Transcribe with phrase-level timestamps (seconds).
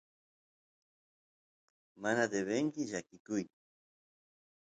[2.01, 3.43] mana devenki llakikuy